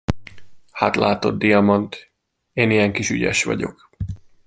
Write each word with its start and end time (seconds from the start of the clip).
Hát 0.71 0.95
látod, 0.95 1.37
Diamant, 1.37 2.11
én 2.53 2.71
ilyen 2.71 2.93
kis 2.93 3.09
ügyes 3.09 3.43
vagyok. 3.43 3.89